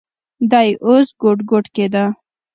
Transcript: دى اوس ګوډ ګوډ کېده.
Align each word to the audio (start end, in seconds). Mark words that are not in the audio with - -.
دى 0.51 0.67
اوس 0.85 1.07
ګوډ 1.21 1.39
ګوډ 1.49 1.65
کېده. 1.75 2.05